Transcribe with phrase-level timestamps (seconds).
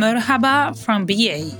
[0.00, 1.54] Merhaba from BA.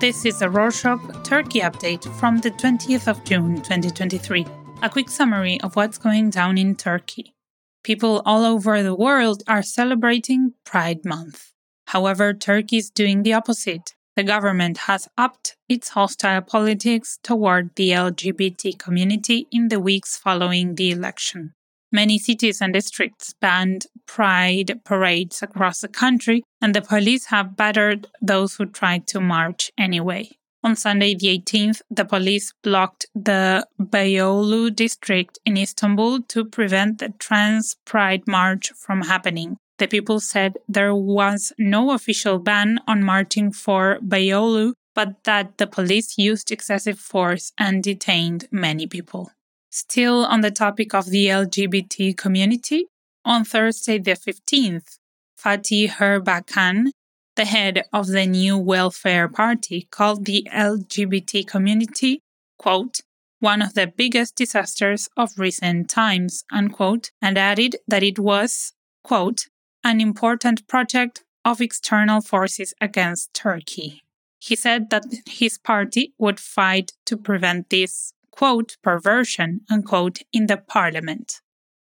[0.00, 4.44] This is a Rorshok Turkey update from the 20th of June 2023.
[4.82, 7.34] A quick summary of what's going down in Turkey.
[7.82, 11.52] People all over the world are celebrating Pride Month.
[11.86, 13.94] However, Turkey is doing the opposite.
[14.16, 20.74] The government has upped its hostile politics toward the LGBT community in the weeks following
[20.74, 21.52] the election.
[21.92, 28.06] Many cities and districts banned pride parades across the country, and the police have battered
[28.22, 30.30] those who tried to march anyway.
[30.64, 37.10] On Sunday, the 18th, the police blocked the Beyoğlu district in Istanbul to prevent the
[37.18, 39.58] Trans Pride March from happening.
[39.78, 45.66] The people said there was no official ban on marching for Beyoğlu, but that the
[45.66, 49.30] police used excessive force and detained many people.
[49.70, 52.86] Still on the topic of the LGBT community,
[53.24, 54.98] on Thursday the 15th,
[55.38, 56.86] Fatih Erbakan,
[57.34, 62.22] the head of the new welfare party, called the LGBT community,
[62.58, 63.00] quote,
[63.40, 68.72] one of the biggest disasters of recent times, unquote, and added that it was,
[69.04, 69.48] quote,
[69.86, 74.02] an important project of external forces against Turkey.
[74.40, 80.56] He said that his party would fight to prevent this quote, perversion, unquote, in the
[80.56, 81.40] parliament.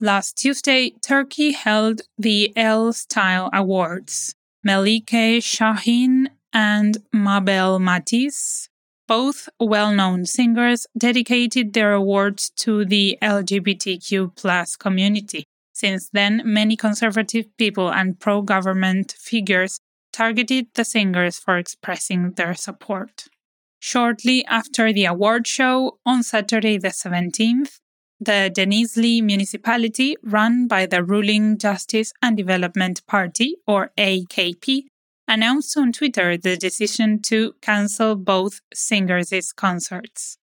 [0.01, 4.35] Last Tuesday, Turkey held the Elle Style Awards.
[4.67, 8.67] Melike Şahin and Mabel Matiz,
[9.07, 15.45] both well known singers, dedicated their awards to the LGBTQ community.
[15.75, 19.81] Since then, many conservative people and pro government figures
[20.13, 23.25] targeted the singers for expressing their support.
[23.79, 27.79] Shortly after the award show on Saturday, the 17th,
[28.21, 34.85] the Denizli municipality, run by the ruling Justice and Development Party, or AKP,
[35.27, 40.37] announced on Twitter the decision to cancel both singers' concerts.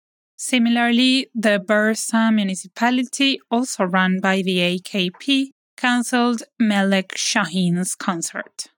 [0.41, 8.69] Similarly, the Bursa municipality, also run by the AKP, cancelled Melike Şahin's concert.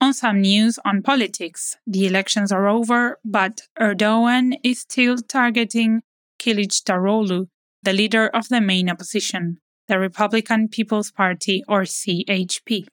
[0.00, 6.02] On some news on politics, the elections are over, but Erdogan is still targeting
[6.40, 7.46] Kılıçdaroğlu,
[7.84, 12.88] the leader of the main opposition, the Republican People's Party or CHP.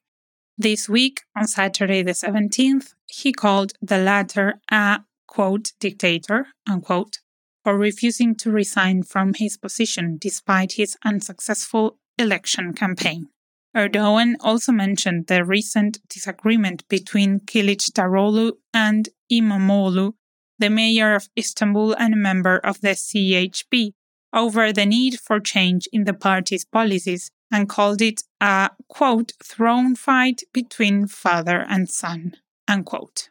[0.59, 7.17] This week, on Saturday the 17th, he called the latter a quote dictator unquote
[7.63, 13.27] for refusing to resign from his position despite his unsuccessful election campaign.
[13.75, 20.13] Erdogan also mentioned the recent disagreement between Kılıçdaroğlu and İmamoğlu,
[20.59, 23.93] the mayor of Istanbul and a member of the CHP,
[24.33, 29.95] over the need for change in the party's policies and called it a quote throne
[29.95, 32.33] fight between father and son
[32.67, 33.29] unquote.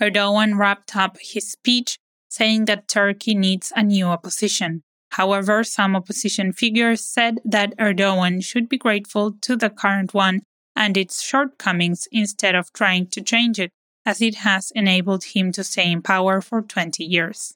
[0.00, 1.98] Erdogan wrapped up his speech
[2.36, 4.82] saying that Turkey needs a new opposition
[5.14, 10.40] However, some opposition figures said that Erdogan should be grateful to the current one
[10.74, 13.70] and its shortcomings instead of trying to change it,
[14.04, 17.54] as it has enabled him to stay in power for 20 years.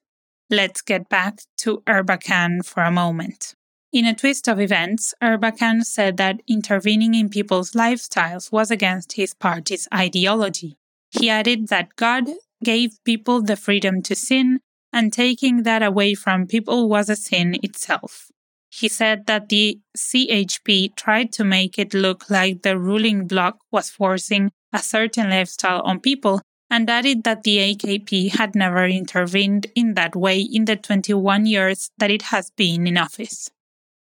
[0.49, 3.55] Let's get back to Erbakan for a moment.
[3.93, 9.35] In a twist of events, Erbakan said that intervening in people's lifestyles was against his
[9.35, 10.77] party's ideology.
[11.11, 12.29] He added that God
[12.63, 14.61] gave people the freedom to sin
[14.99, 18.33] and taking that away from people was a sin itself.
[18.69, 23.91] He said that the CHP tried to make it look like the ruling bloc was
[23.91, 29.95] forcing a certain lifestyle on people and added that the AKP had never intervened in
[29.95, 33.49] that way in the 21 years that it has been in office.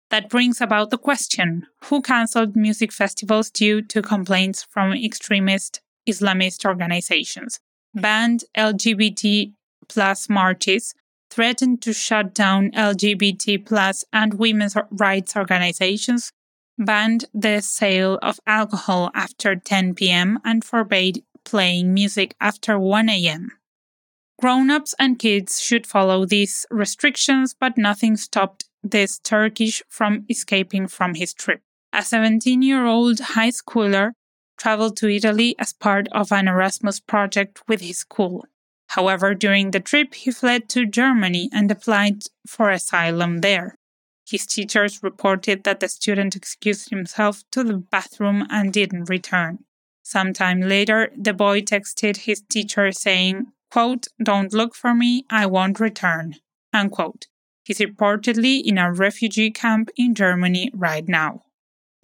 [0.08, 6.64] That brings about the question who cancelled music festivals due to complaints from extremist Islamist
[6.64, 7.60] organizations,
[7.94, 9.52] banned LGBT
[9.88, 10.94] plus marches
[11.30, 16.32] threatened to shut down LGBT plus and women's rights organizations,
[16.78, 20.38] banned the sale of alcohol after 10 p.m.
[20.44, 23.50] and forbade playing music after 1 a.m.
[24.38, 30.86] Grown ups and kids should follow these restrictions, but nothing stopped this Turkish from escaping
[30.86, 31.62] from his trip.
[31.92, 34.12] A 17 year old high schooler
[34.58, 38.44] traveled to Italy as part of an Erasmus project with his school.
[38.96, 43.76] However, during the trip, he fled to Germany and applied for asylum there.
[44.26, 49.58] His teachers reported that the student excused himself to the bathroom and didn't return.
[50.02, 55.78] Sometime later, the boy texted his teacher saying, quote, Don't look for me, I won't
[55.78, 56.36] return.
[56.72, 57.26] Unquote.
[57.64, 61.42] He's reportedly in a refugee camp in Germany right now.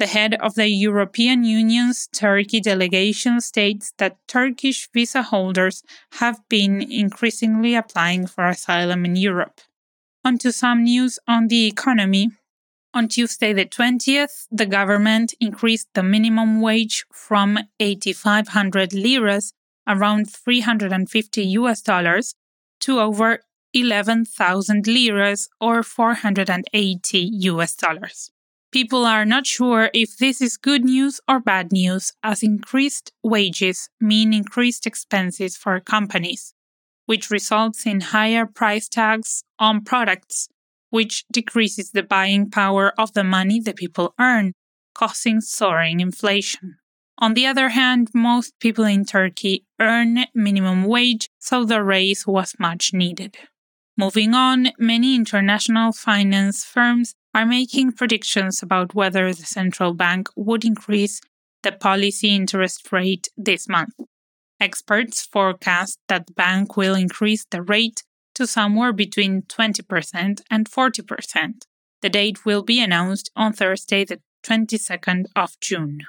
[0.02, 5.84] The head of the European Union's Turkey delegation states that Turkish visa holders
[6.14, 9.60] have been increasingly applying for asylum in Europe.
[10.24, 12.32] On to some news on the economy.
[12.92, 19.52] On Tuesday, the 20th, the government increased the minimum wage from 8,500 liras,
[19.86, 22.34] around 350 US dollars,
[22.80, 27.18] to over 11,000 liras or 480
[27.52, 28.31] US dollars.
[28.72, 33.90] People are not sure if this is good news or bad news, as increased wages
[34.00, 36.54] mean increased expenses for companies,
[37.04, 40.48] which results in higher price tags on products,
[40.88, 44.54] which decreases the buying power of the money the people earn,
[44.94, 46.78] causing soaring inflation.
[47.18, 52.54] On the other hand, most people in Turkey earn minimum wage, so the raise was
[52.58, 53.36] much needed.
[53.98, 60.64] Moving on, many international finance firms are making predictions about whether the central bank would
[60.64, 61.20] increase
[61.62, 63.94] the policy interest rate this month.
[64.60, 68.02] Experts forecast that the bank will increase the rate
[68.34, 71.52] to somewhere between 20% and 40%.
[72.00, 76.00] The date will be announced on Thursday, the 22nd of June.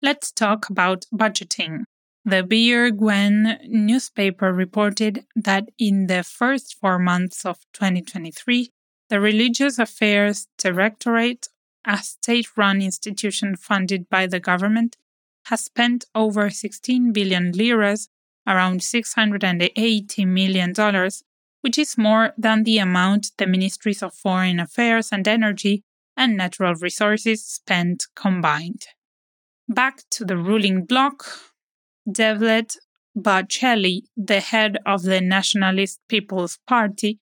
[0.00, 1.84] Let's talk about budgeting.
[2.24, 8.70] The BirGün newspaper reported that in the first four months of 2023,
[9.12, 11.48] the Religious Affairs Directorate,
[11.84, 14.96] a state run institution funded by the government,
[15.48, 18.08] has spent over 16 billion liras,
[18.46, 20.72] around $680 million,
[21.60, 25.84] which is more than the amount the Ministries of Foreign Affairs and Energy
[26.16, 28.86] and Natural Resources spent combined.
[29.68, 31.26] Back to the ruling bloc,
[32.08, 32.78] Devlet
[33.14, 37.20] Bahçeli, the head of the Nationalist People's Party,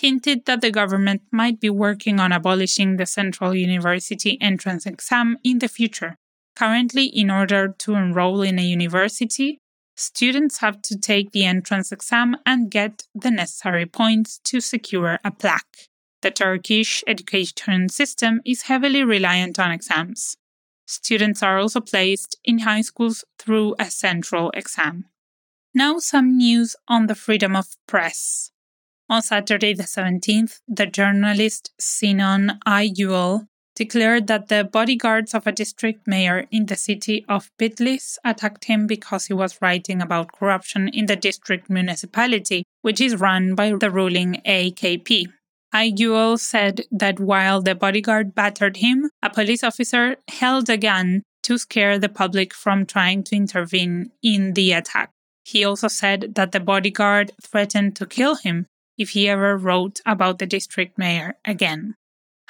[0.00, 5.58] hinted that the government might be working on abolishing the Central University entrance exam in
[5.58, 6.16] the future.
[6.54, 9.58] Currently, in order to enroll in a university,
[9.94, 15.30] students have to take the entrance exam and get the necessary points to secure a
[15.30, 15.88] plaque.
[16.22, 20.36] The Turkish education system is heavily reliant on exams.
[20.86, 25.06] Students are also placed in high schools through a central exam.
[25.74, 28.50] Now, some news on the freedom of press.
[29.08, 36.08] On Saturday, the 17th, the journalist Sinan Aygül declared that the bodyguards of a district
[36.08, 41.06] mayor in the city of Bitlis attacked him because he was writing about corruption in
[41.06, 45.26] the district municipality, which is run by the ruling AKP.
[45.72, 51.58] Aygül said that while the bodyguard battered him, a police officer held a gun to
[51.58, 55.10] scare the public from trying to intervene in the attack.
[55.44, 58.66] He also said that the bodyguard threatened to kill him
[58.98, 61.94] if he ever wrote about the district mayor again.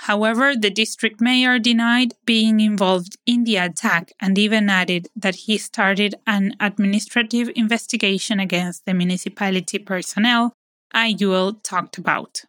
[0.01, 5.57] However, the district mayor denied being involved in the attack and even added that he
[5.57, 10.53] started an administrative investigation against the municipality personnel
[10.95, 12.43] Aygül talked about.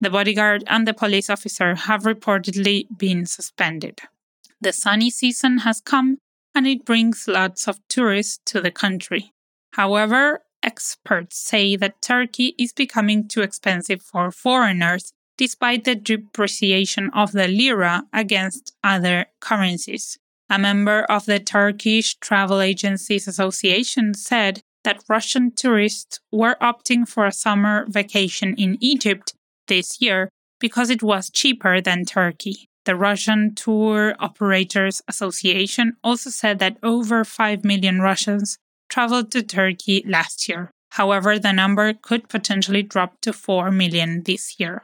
[0.00, 4.00] The bodyguard and the police officer have reportedly been suspended.
[4.60, 6.18] The sunny season has come
[6.54, 9.32] and it brings lots of tourists to the country.
[9.72, 17.32] However, experts say that Turkey is becoming too expensive for foreigners despite the depreciation of
[17.32, 20.18] the lira against other currencies.
[20.50, 27.26] A member of the Turkish Travel Agencies Association said that Russian tourists were opting for
[27.26, 29.34] a summer vacation in Egypt
[29.68, 30.28] this year
[30.60, 32.68] because it was cheaper than Turkey.
[32.84, 38.58] The Russian Tour Operators Association also said that over 5 million Russians
[38.92, 40.70] traveled to Turkey last year.
[40.90, 44.82] However, the number could potentially drop to 4 million this year.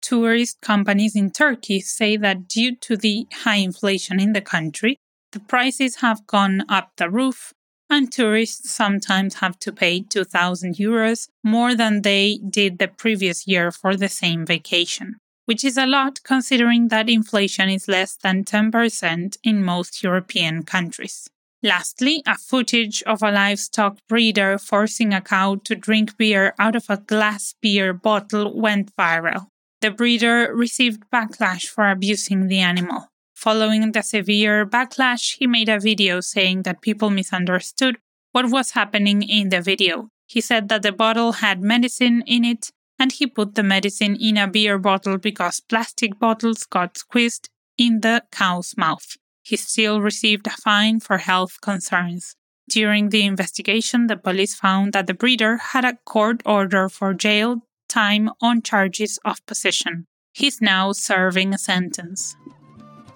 [0.00, 4.96] Tourist companies in Turkey say that due to the high inflation in the country,
[5.32, 7.52] the prices have gone up the roof
[7.90, 13.70] and tourists sometimes have to pay 2,000 euros more than they did the previous year
[13.70, 19.36] for the same vacation, which is a lot considering that inflation is less than 10%
[19.44, 21.28] in most European countries.
[21.62, 26.86] Lastly, a footage of a livestock breeder forcing a cow to drink beer out of
[26.88, 29.48] a glass beer bottle went viral.
[29.82, 33.08] The breeder received backlash for abusing the animal.
[33.34, 37.98] Following the severe backlash, he made a video saying that people misunderstood
[38.32, 40.08] what was happening in the video.
[40.26, 44.36] He said that the bottle had medicine in it and he put the medicine in
[44.36, 49.16] a beer bottle because plastic bottles got squeezed in the cow's mouth.
[49.42, 52.36] He still received a fine for health concerns.
[52.68, 57.62] During the investigation, the police found that the breeder had a court order for jail
[57.88, 60.06] time on charges of possession.
[60.32, 62.36] He's now serving a sentence.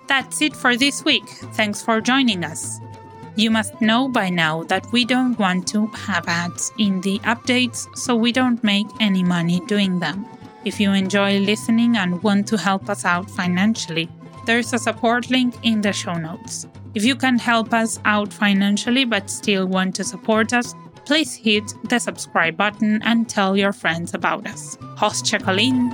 [0.08, 1.26] That's it for this week.
[1.54, 2.80] Thanks for joining us.
[3.36, 7.86] You must know by now that we don't want to have ads in the updates,
[7.96, 10.26] so we don't make any money doing them.
[10.64, 14.08] If you enjoy listening and want to help us out financially,
[14.46, 16.66] there's a support link in the show notes.
[16.94, 20.74] If you can help us out financially but still want to support us,
[21.04, 24.78] please hit the subscribe button and tell your friends about us.
[24.96, 25.90] Host Colleen.